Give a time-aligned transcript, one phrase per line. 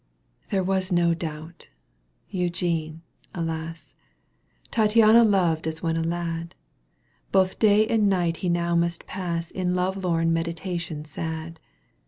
[0.49, 1.69] There was no doubt!
[2.27, 3.03] Eugene,
[3.35, 3.93] alas!
[4.71, 6.55] Tattiana loved as when a lad.
[7.31, 11.59] Both day and night he now must pass In love lorn meditation sad.